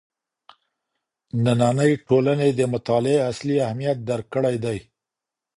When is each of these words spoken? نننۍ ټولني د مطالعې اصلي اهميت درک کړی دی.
نننۍ 1.43 1.91
ټولني 2.07 2.49
د 2.55 2.61
مطالعې 2.73 3.17
اصلي 3.31 3.55
اهميت 3.67 3.97
درک 4.09 4.27
کړی 4.35 4.55
دی. 4.63 4.77